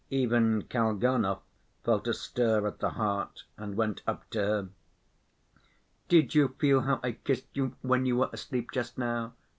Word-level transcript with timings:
Even 0.09 0.63
Kalganov 0.63 1.41
felt 1.83 2.07
a 2.07 2.13
stir 2.15 2.65
at 2.65 2.79
the 2.79 2.89
heart 2.89 3.43
and 3.55 3.75
went 3.77 4.01
up 4.07 4.27
to 4.31 4.39
her. 4.39 4.69
"Did 6.07 6.33
you 6.33 6.47
feel 6.57 6.81
how 6.81 6.99
I 7.03 7.11
kissed 7.11 7.49
you 7.55 7.75
when 7.83 8.07
you 8.07 8.17
were 8.17 8.29
asleep 8.33 8.71
just 8.71 8.97
now?" 8.97 9.33